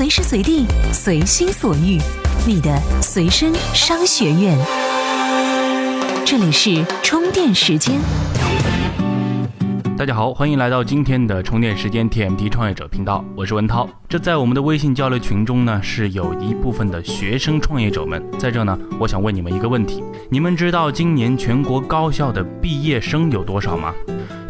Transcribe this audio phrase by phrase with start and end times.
[0.00, 0.64] 随时随地，
[0.94, 1.98] 随心所欲，
[2.46, 4.58] 你的随身商学院。
[6.24, 8.00] 这里是充电时间。
[9.98, 13.86] 大家好，欢迎来到今天的充电时间 TMT 创业者频道，我是文涛。
[14.08, 18.78] 这在我们的微信交流群中呢，是有一部分的学生创业者们在这呢。
[18.98, 23.92] 我想问你们一个问题：你们知道今年全国高校的毕业生有多少吗？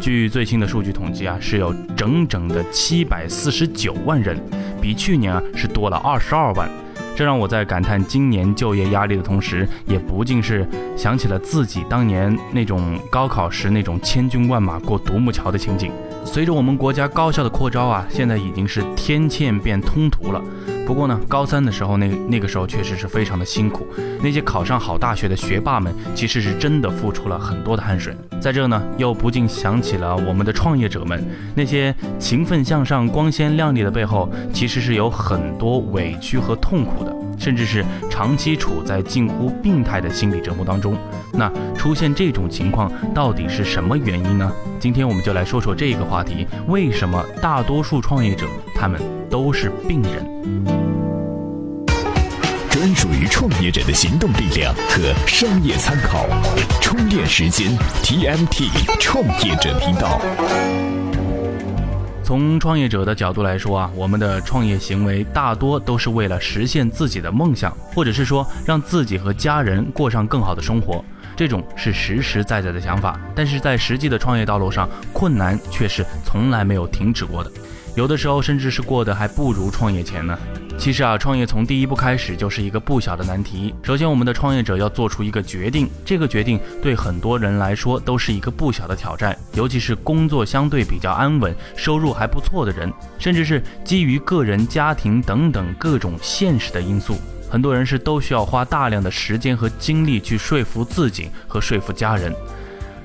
[0.00, 4.36] 据最新的数据统计啊，是有整整的七百四十九万人，
[4.80, 6.68] 比去年啊是多了二十二万。
[7.14, 10.66] 这让我在感叹今年就业压力的同时，也不禁是
[10.96, 15.92] 想起了自己当年那种高考时那种千军万马过独木桥的情景。
[16.24, 20.42] 随着我们国家高校的扩招啊，现在已经是天堑变通途了。
[20.90, 23.86] 不过呢，高三的时候那那个时候确实是非常的辛苦。
[24.20, 28.12] 那些考上好大学的学霸们，其实是真的付出了很多的汗水。
[28.40, 40.96] 在这呢，又不禁想起了我们的创业者们，那些勤奋向上、光鲜亮丽的背后，其实是有很多委屈和痛苦的，甚至是长期处在近乎病态的心理折磨当中。
[41.32, 44.50] 那出现这种情况，到底是什么原因呢？
[44.80, 48.44] 今天我们就来说说这个话题：为什么大多数创业者
[48.74, 50.79] 他们都是病人？
[52.80, 56.26] 专属于创业者的行动力量和商业参考，
[56.80, 60.18] 充电时间 TMT 创业者频道。
[62.24, 71.04] 从创业者的角度来说啊，我们的创业行为大多都是为了实现自己的梦想，或者是说让自己和家人过上更好的生活，
[71.36, 73.20] 这种是实实在在的想法。
[73.36, 77.52] 但是在实际的创业道路上，困难却是从来没有停止过的，
[77.94, 80.38] 有的时候甚至是过得还不如创业前呢。
[80.80, 83.74] 其实啊，创业从第一步开始就是一个不小的难题。
[83.82, 97.18] 首先，我们的创业者要做出一个决定，这个决定对很多人来说都是一个不小的挑战，尤其是工作相对比较安稳、收入还不错的人，甚至是基于个人、家庭等等各种现实的因素，
[97.50, 102.34] 很多人是都需要花大量的时间和精力去说服自己和说服家人。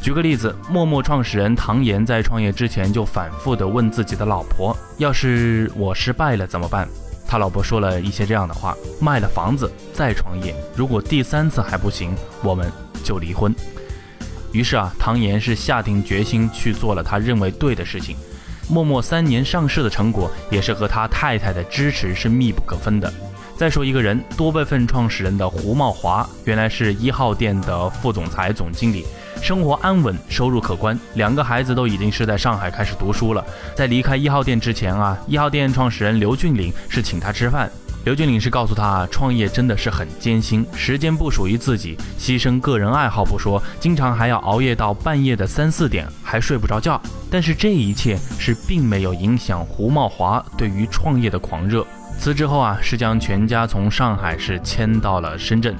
[0.00, 6.88] 举个例子，陌陌创始人唐岩在创业之前就反复地问自己的老婆：“要是我失败了怎么办？”
[7.28, 12.72] 他老婆说了一些这样的话：卖了房子再创业，如果第三次还不行，我们
[13.04, 13.54] 就离婚。
[14.50, 18.16] 于是啊，唐岩是下定决心去做了他认为对的事情。
[18.66, 23.12] 陌陌三年上市的成果，也是和他太太的支持是密不可分的。
[23.56, 29.04] 再说一个人，多备份创始人的胡茂华，原来是一号店的副总裁、总经理。
[29.42, 33.44] 生活安稳，收入可观，两个孩子都已经是在上海开始读书了。
[33.74, 37.70] 在离开一号店之前啊，一号店创始人刘俊岭是请他吃饭。
[38.04, 47.00] 刘俊岭是告诉他，创业真的是很艰辛，时间不属于自己，牺牲个人爱好不说，经常还要熬夜到半夜的三四点，还睡不着觉。
[47.30, 51.86] 但是这一切是并没有影响胡茂华对于创业的狂热。
[52.18, 55.76] 辞职后啊，是将全家从上海市迁到了深圳。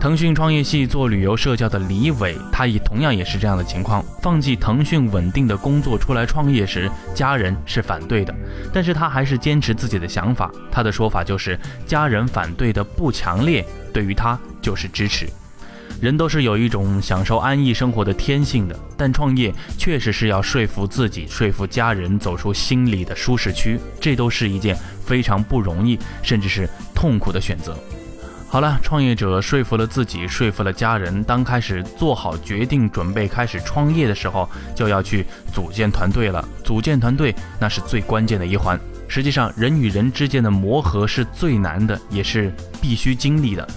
[0.00, 4.04] 腾讯创业系做旅游社交的李伟，他也同样也是这样的情况。
[4.22, 8.32] 放弃腾讯稳定的工作出来创业时，家人是反对的，
[8.72, 10.48] 但是他还是坚持自己的想法。
[10.70, 15.28] 他的说法就是，家人反对的不强烈，对于他就是支持。
[16.00, 27.76] 人都是有一种享受安逸生活的天性的，但创业确实是要说服自己、说服家人走出心里的舒适区，这都是一件非常不容易，甚至是痛苦的选择。
[28.50, 31.22] 好了，创业者说服了自己，说服了家人。
[31.22, 36.42] 当开始做好决定，准备开始创业的时候，就要去组建团队了。
[36.64, 38.80] 组建团队，那是最关键的一环。
[39.06, 42.50] 实际上，人与人之间的磨合是最难的，也是
[42.80, 43.68] 必须经历的。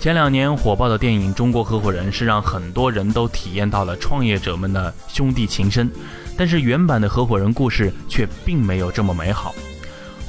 [0.00, 5.88] 前两年火爆的电影《中国合伙人》是让很多人都体验到了创业者们的兄弟情深，
[6.36, 9.54] 但是原版的合伙人故事却并没有这么美好。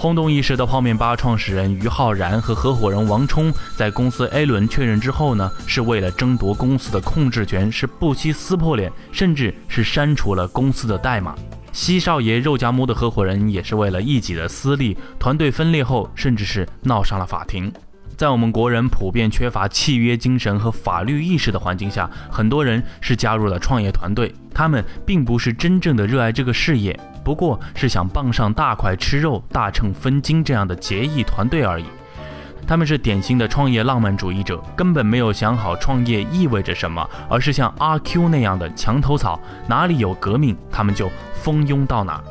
[0.01, 11.35] 轰动一时的泡面吧创始人于浩然和合伙人王冲，在公司 A 轮确认之后呢，是为了争夺公司的控制权，是不惜撕破脸，甚至是删除了公司的代码。
[11.71, 17.71] 西少爷肉夹馍的合伙人也是为了一己的私利，团队分裂后，甚至是闹上了法庭。
[18.17, 26.99] 在我们国人普遍缺乏契约精神和法律意识的环境下，很多人是加入了创业团队，他们并不是真正的热爱这个事业。
[27.23, 31.85] 不过是想傍上大块吃肉、大秤分金这样的结义团队而已。
[32.67, 42.21] 他们是典型的创业浪漫主义者，根本没有想好创业意味着什么，而是像阿 Q 那样的墙头草，哪里有革命，他们就蜂拥到哪。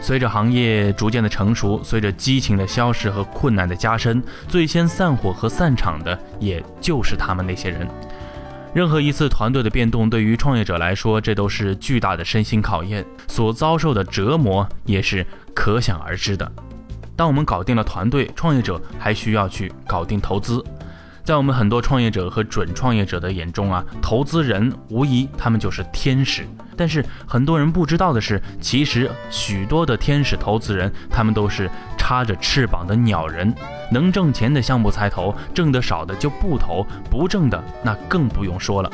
[0.00, 7.88] 随着行业逐渐的成熟，随着激情的消失和困难的加深，最先散伙和散场的，也就是他们那些人。
[8.74, 15.24] 任何一次团队的变动，对于创业者来说，这都是巨大的身心考验，所遭受的折磨也是
[15.54, 16.50] 可想而知的。
[17.14, 20.62] 当我们搞定了团队，创业者还需要去搞定投资。
[21.22, 26.44] 在我们很多创业者和准创业者的眼中啊，投资人无疑他们就是天使。
[26.76, 31.70] 但是很多人不知道的是，其实许多的天使投资人，他们都是
[32.04, 33.52] 插着翅膀的鸟人。
[33.90, 38.90] 能挣钱的项目才投，挣得少的就不投，不挣的那更不用说了。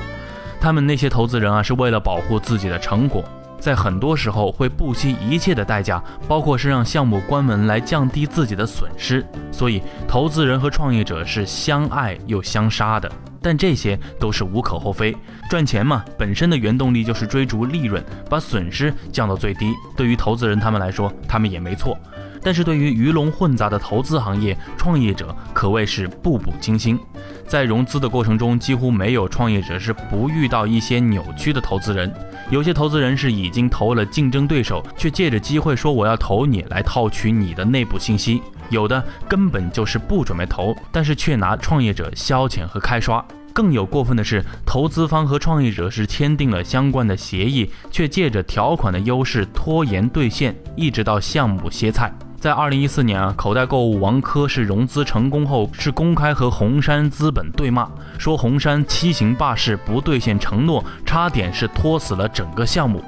[0.60, 3.24] 他们那些投资人啊，是为了保护自己的成果。
[3.58, 9.26] 在很多时候会不惜一切的代价，包括是让项目关门来降低自己的损失。
[9.50, 13.10] 所以，投资人和创业者是相爱又相杀的。
[13.42, 15.16] 但这些都是无可厚非，
[15.48, 19.72] 赚钱嘛，本身的原动力就是追逐利润，把损失降到最低。
[19.96, 21.98] 对于投资人他们来说，他们也没错。
[22.42, 26.98] 但是对于鱼龙混杂的投资行业，创业者可谓是步步惊心。
[27.46, 32.12] 在融资的过程中，几乎没有创业者是不遇到一些扭曲的投资人。
[32.48, 38.40] 有些投资人是已经投了竞争对手，却借着机会说我要投你来套取你的内部信息；
[38.70, 43.24] 有的根本就是不准备投，但是却拿创业者消遣和开刷。
[43.52, 52.12] 更有过分的是，投资方和创业者是签订了相关的协议，却借着条款的优势拖延兑现，一直到项目歇菜。
[52.40, 57.86] 在二零一四年啊，口袋购物王珂是融资成功后，是公开和红杉资本对骂，
[58.18, 63.04] 说红杉欺行霸市，不兑现承诺，差点是拖死了整个项目。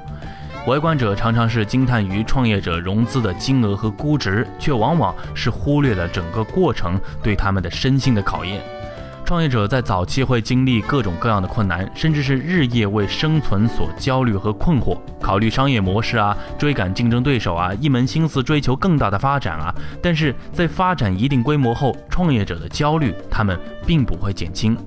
[0.67, 8.61] 围观者常常是惊叹于创业者融资的金额和估值，却往往是忽略了整个过程对他们的身心的考验。
[9.25, 19.73] 创业者在早期会经历各种各样的困难，甚至是日夜为生存所焦虑和困惑，考虑商业模式啊，追赶竞争对手啊，一门心思追求更大的发展啊。
[20.01, 24.77] 但是在发展一定规模后，创业者的焦虑他们并不会减轻。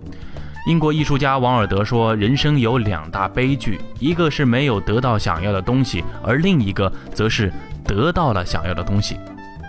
[0.68, 7.52] 英国艺术家王尔德说：“人生有两大悲剧，一个是没有得到想要的东西，而另一个则是
[7.84, 9.16] 得到了想要的东西。”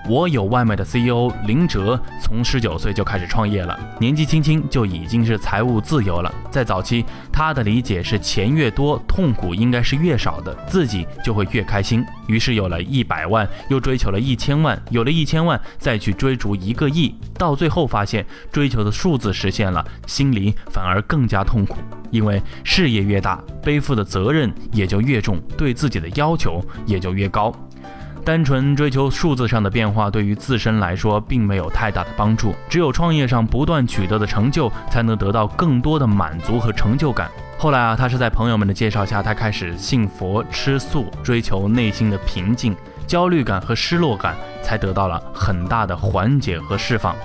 [0.09, 6.33] 我有外卖的 CEO 林哲，从十九岁就开始创业了，年纪轻轻就已经是财务自由了。
[6.49, 12.05] 在早期，他的理解是钱越多，痛苦应该是越少的，自己就会越开心。
[12.27, 21.75] 于是有了一百万，又追求了一千万，有了一千万，再去追逐一个亿，到最后发现追求的数字实现了，心里反而更加痛苦，
[22.11, 27.53] 因为事业越大，背负的责任也就越重，对自己的要求也就越高。
[28.27, 32.53] 单纯追求数字上的变化，对于自身来说并没有太大的帮助。
[32.67, 37.31] 只有创业上不断取得的成就，才能得到更多的满足和成就感。
[37.57, 42.75] 后来啊，他是在朋友们的介绍下，他开始信佛、吃素，追求内心的平静，
[43.07, 47.15] 焦虑感和失落感才得到了很大的缓解和释放。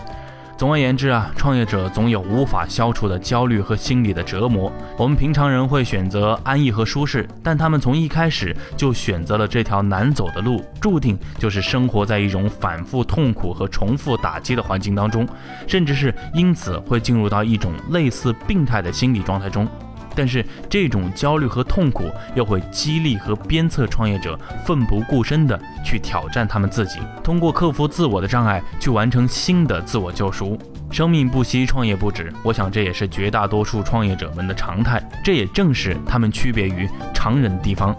[0.63, 4.73] 总而言之啊，创业者总有无法消除的焦虑和心理的折磨。
[4.97, 15.27] 我们平常人会选择安逸和舒适，但他们从一开始就选择了这条难走的路，注定就是生活在一种反复痛苦和重复打击的环境当中，
[15.67, 19.67] 甚至是因此会进入到一种类似病态的心理状态中。
[20.15, 30.59] 但是这种焦虑和痛苦又会激励和鞭策创业者奋不顾身地去挑战他们自己，通过克服自我的障碍去完成新的自我救赎。
[30.91, 32.31] 生命不息，创业不止。
[32.43, 37.97] 我想这也是绝大多数创业者们的常态，这也正是他们区别于常人的地方。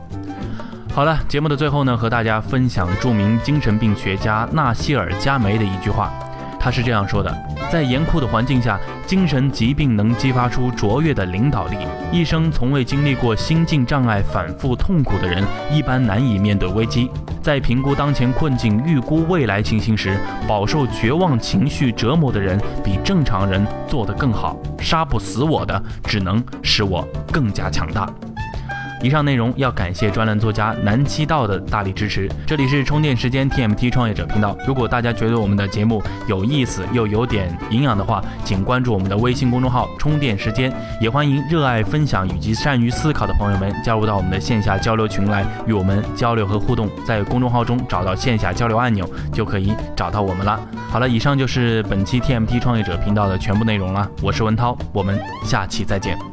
[0.93, 6.13] 好了，节目的最后呢，和大家分享著名精神病学家纳西尔·加梅的一句话。
[6.63, 7.29] 他是这样说的：
[7.69, 11.75] 在严酷的环境下，精神疾病能激发出卓越的领导力。
[12.09, 17.11] 一生从未经历过心境障碍、反复痛苦的人，一般难以面对危机。
[17.41, 20.17] 在评估当前困境、预估未来情形时，
[20.47, 24.57] 饱受绝望情绪折磨的人，比正常人做得更好。
[24.79, 28.09] 杀不死我的，只能使我更加强大。
[29.03, 32.29] 以上内容要感谢专栏作家南七道的大力支持。
[32.47, 34.57] 这里是充电时间 TMT 创业者频道。
[34.65, 46.89] 如果大家觉得我们的节目有意思又有点营养的话，请关注我们的微信公众号“充电时间”，也欢迎热爱分享以及善于思考的朋友们加入到我们的线下交流群来与我们交流和互动。
[47.05, 50.57] 在公众号中找到线下交流按钮，就可以找到我们了。
[50.89, 54.09] 好了，以上就是本期 TMT 创业者频道的全部内容了。
[54.21, 56.32] 我是文涛，我们下期再见。